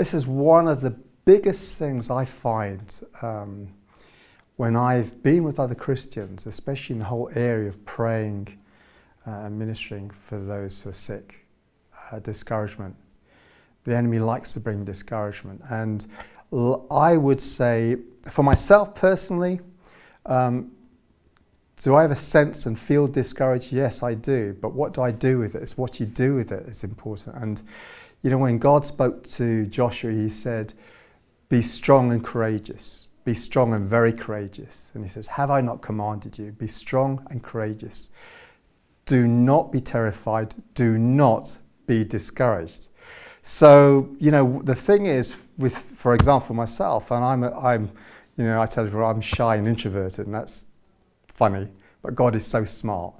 [0.00, 0.92] This is one of the
[1.26, 3.68] biggest things I find um,
[4.56, 8.58] when I've been with other Christians, especially in the whole area of praying
[9.26, 11.44] uh, and ministering for those who are sick,
[12.10, 12.96] uh, discouragement.
[13.84, 15.60] The enemy likes to bring discouragement.
[15.70, 16.06] And
[16.50, 19.60] l- I would say, for myself personally,
[20.24, 20.72] um,
[21.82, 23.70] do I have a sense and feel discouraged?
[23.70, 24.56] Yes, I do.
[24.62, 25.62] But what do I do with it?
[25.62, 27.36] It's what you do with it is important.
[27.36, 27.62] And,
[28.22, 30.74] you know, when God spoke to Joshua, he said,
[31.48, 33.08] Be strong and courageous.
[33.24, 34.90] Be strong and very courageous.
[34.94, 36.52] And he says, Have I not commanded you?
[36.52, 38.10] Be strong and courageous.
[39.06, 40.54] Do not be terrified.
[40.74, 42.88] Do not be discouraged.
[43.42, 47.90] So, you know, the thing is, with, for example, myself, and I'm, a, I'm
[48.36, 50.66] you know, I tell you, I'm shy and introverted, and that's
[51.26, 51.68] funny,
[52.02, 53.14] but God is so smart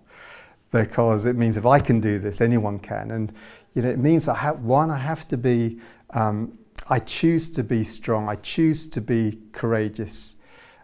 [0.71, 3.11] because it means if I can do this, anyone can.
[3.11, 3.33] And,
[3.75, 6.57] you know, it means I have, one, I have to be, um,
[6.89, 10.37] I choose to be strong, I choose to be courageous.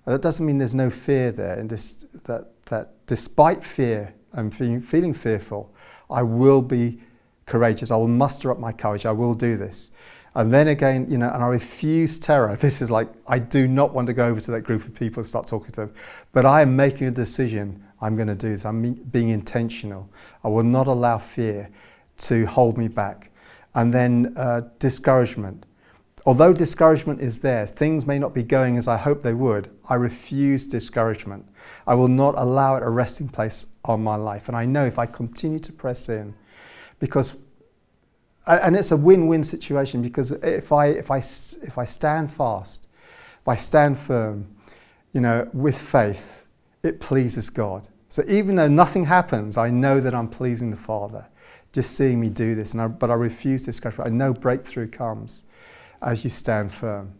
[0.04, 4.54] And that doesn't mean there's no fear there, and just that, that despite fear and
[4.54, 5.74] feeling, feeling fearful,
[6.10, 7.00] I will be
[7.46, 7.90] courageous.
[7.90, 9.06] I will muster up my courage.
[9.06, 9.90] I will do this.
[10.36, 12.54] And then again, you know, and I refuse terror.
[12.60, 15.20] This is like, I do not want to go over to that group of people
[15.20, 15.94] and start talking to them.
[16.32, 17.82] But I am making a decision.
[18.02, 18.66] I'm going to do this.
[18.66, 20.10] I'm being intentional.
[20.44, 21.70] I will not allow fear
[22.18, 23.30] to hold me back.
[23.74, 25.64] And then uh, discouragement.
[26.26, 29.70] Although discouragement is there, things may not be going as I hope they would.
[29.88, 31.46] I refuse discouragement.
[31.86, 34.48] I will not allow it a resting place on my life.
[34.48, 36.34] And I know if I continue to press in,
[36.98, 37.38] because
[38.46, 42.88] and it's a win-win situation because if I if I if I stand fast,
[43.40, 44.48] if I stand firm,
[45.12, 46.46] you know, with faith,
[46.82, 47.88] it pleases God.
[48.08, 51.26] So even though nothing happens, I know that I'm pleasing the Father,
[51.72, 52.72] just seeing me do this.
[52.72, 54.08] And I, but I refuse to discouragement.
[54.08, 55.44] I know breakthrough comes
[56.00, 57.14] as you stand firm.